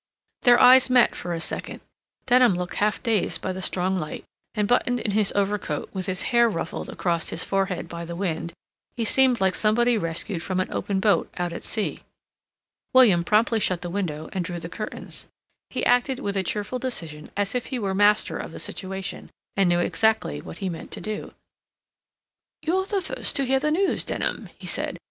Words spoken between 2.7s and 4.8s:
half dazed by the strong light, and,